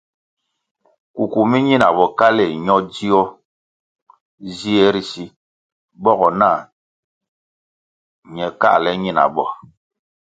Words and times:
Kuku 1.15 1.39
mi 1.49 1.57
ñina 1.67 1.87
bokaléh 1.97 2.53
ño 2.65 2.75
dzio 2.91 3.21
zie 4.55 4.85
ri 4.93 5.01
si 5.11 5.23
bogo 6.03 6.29
nah 6.39 6.59
ñe 8.33 8.45
káhle 8.61 8.91
ñinabo. 9.03 9.45